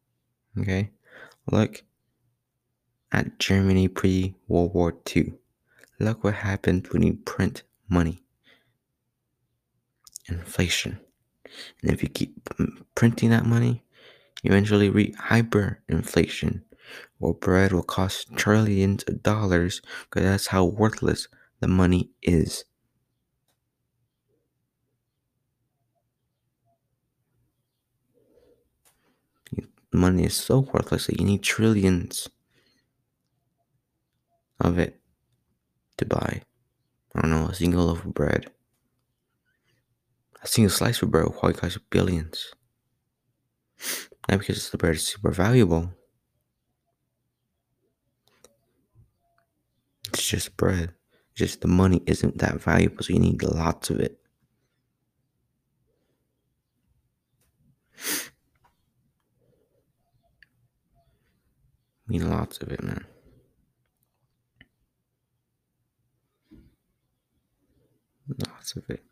Okay? 0.59 0.93
Look 1.51 1.83
at 3.13 3.39
Germany 3.39 3.89
pre 3.89 4.35
World 4.47 4.75
War 4.75 4.95
II. 5.15 5.35
Look 5.99 6.25
what 6.25 6.35
happened 6.35 6.89
when 6.89 7.03
you 7.03 7.15
print 7.15 7.63
money. 7.89 8.23
Inflation. 10.29 11.01
And 11.83 11.91
if 11.91 12.03
you 12.03 12.09
keep 12.09 12.49
printing 12.95 13.31
that 13.31 13.47
money, 13.47 13.83
you 14.43 14.51
eventually 14.51 14.91
reach 14.91 15.17
hyperinflation, 15.17 16.63
where 17.19 17.33
bread 17.33 17.73
will 17.73 17.83
cost 17.83 18.37
trillions 18.37 19.03
of 19.05 19.23
dollars 19.23 19.81
because 20.05 20.23
that's 20.23 20.47
how 20.49 20.65
worthless 20.65 21.29
the 21.61 21.69
money 21.69 22.11
is. 22.23 22.65
Money 29.91 30.25
is 30.25 30.37
so 30.37 30.61
worthless 30.61 31.07
that 31.07 31.19
you 31.19 31.27
need 31.27 31.43
trillions 31.43 32.29
of 34.61 34.79
it 34.79 35.01
to 35.99 36.07
buy, 36.07 36.43
I 37.15 37.21
don't 37.21 37.31
know, 37.31 37.47
a 37.49 37.55
single 37.55 37.87
loaf 37.87 38.05
of 38.05 38.15
bread. 38.15 38.51
A 40.43 40.47
single 40.47 40.71
slice 40.71 41.03
of 41.03 41.11
bread 41.11 41.25
will 41.25 41.33
probably 41.33 41.55
cost 41.55 41.79
billions. 41.91 42.53
Not 44.29 44.41
because 44.41 44.71
the 44.71 44.79
bread 44.79 44.95
is 44.95 45.07
super 45.07 45.31
valuable. 45.31 45.93
It's 50.13 50.27
just 50.27 50.57
bread. 50.57 50.95
Just 51.35 51.61
the 51.61 51.69
money 51.69 52.03
isn't 52.07 52.39
that 52.39 52.61
valuable, 52.61 53.03
so 53.03 53.13
you 53.13 53.21
need 53.21 53.43
lots 53.43 53.91
of 53.91 54.01
it. 54.01 54.19
You 62.09 62.19
need 62.21 62.23
lots 62.23 62.59
of 62.59 62.73
it, 62.73 62.83
man. 62.83 63.05
Lots 68.69 68.77
of 68.77 68.91
it. 68.91 69.03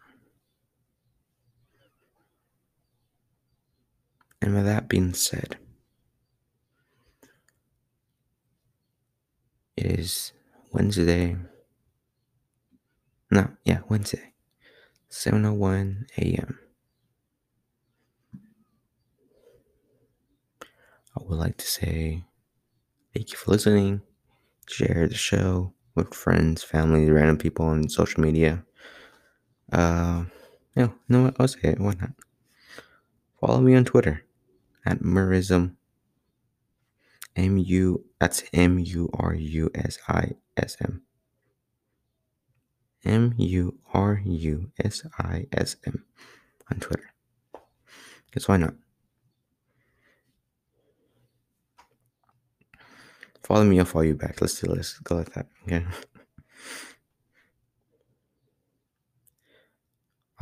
And 4.43 4.55
with 4.55 4.67
that 4.67 4.87
being 4.87 5.15
said, 5.15 5.57
it 9.77 9.87
is 9.99 10.33
Wednesday. 10.73 11.37
No, 13.31 13.49
yeah, 13.65 13.81
Wednesday. 13.89 14.35
7:01 15.11 16.05
a.m. 16.19 16.59
I 21.17 21.23
would 21.23 21.39
like 21.39 21.57
to 21.57 21.67
say 21.67 22.25
thank 23.15 23.31
you 23.31 23.39
for 23.39 23.53
listening. 23.53 24.03
Share 24.69 25.09
the 25.09 25.15
show 25.15 25.73
with 25.95 26.13
friends, 26.13 26.63
family, 26.63 27.11
random 27.11 27.39
people 27.39 27.65
on 27.65 27.89
social 27.89 28.21
media. 28.21 28.67
Uh, 29.73 30.25
yeah, 30.77 30.89
no, 31.09 31.25
know? 31.25 31.33
I'll 31.39 31.49
say 31.49 31.61
it. 31.63 31.81
Why 31.81 31.95
not? 31.99 32.11
Follow 33.41 33.61
me 33.61 33.75
on 33.75 33.85
Twitter 33.85 34.25
at 34.85 35.01
Murusism. 35.01 35.75
M 37.35 37.59
U. 37.59 38.05
That's 38.19 38.45
M 38.53 38.79
U 38.79 39.11
R 39.15 39.35
U 39.35 39.71
S 39.75 39.99
I 40.09 40.33
S 40.57 40.77
M. 40.81 41.03
M 43.05 43.35
U 43.37 43.79
R 43.93 44.21
U 44.25 44.71
S 44.83 45.03
I 45.19 45.47
S 45.53 45.77
M 45.87 46.05
on 46.71 46.81
Twitter. 46.81 47.13
Because 48.27 48.49
why 48.49 48.57
not? 48.57 48.75
Follow 53.43 53.65
me, 53.65 53.79
I'll 53.79 53.85
follow 53.85 54.05
you 54.05 54.15
back. 54.15 54.41
Let's 54.41 54.61
do 54.61 54.75
this. 54.75 54.99
Go 54.99 55.15
like 55.15 55.33
that. 55.35 55.47
Okay. 55.67 55.87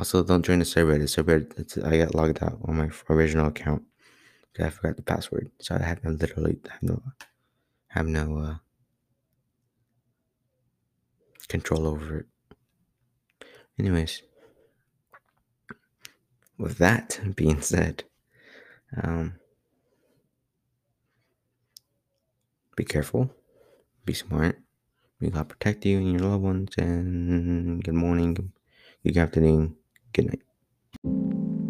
Also, 0.05 0.23
don't 0.23 0.45
join 0.45 0.59
the 0.59 0.67
server. 0.67 0.99
The 0.99 1.09
server, 1.09 1.47
I 1.83 1.97
got 1.97 2.15
logged 2.15 2.43
out 2.43 2.59
on 2.67 2.77
my 2.77 2.91
original 3.09 3.47
account. 3.47 3.85
because 4.53 4.67
I 4.67 4.69
forgot 4.69 4.97
the 4.97 5.03
password, 5.03 5.51
so 5.63 5.77
I 5.77 5.83
to 6.03 6.11
literally 6.11 6.59
have 6.69 6.83
no, 6.83 7.03
have 7.89 8.07
no 8.07 8.39
uh, 8.39 8.55
control 11.49 11.87
over 11.87 12.19
it. 12.19 12.27
Anyways, 13.79 14.21
with 16.59 16.77
that 16.77 17.19
being 17.35 17.63
said, 17.63 18.05
um, 19.03 19.37
be 22.77 22.85
careful, 22.85 23.31
be 24.05 24.13
smart. 24.13 24.59
We 25.19 25.31
gotta 25.31 25.47
protect 25.47 25.87
you 25.87 25.97
and 25.97 26.13
your 26.13 26.29
loved 26.29 26.43
ones. 26.43 26.75
And 26.77 27.83
good 27.83 27.95
morning, 27.95 28.53
good 29.03 29.17
afternoon, 29.17 29.77
good 30.15 30.27
night. 30.27 31.64